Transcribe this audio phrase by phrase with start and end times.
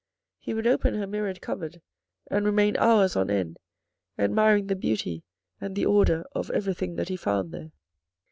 [0.39, 1.79] He would open her mirrored cupboard,
[2.31, 3.59] and remain hours on end
[4.17, 5.21] admiring the beauty
[5.59, 7.71] and the order of everything that he found there.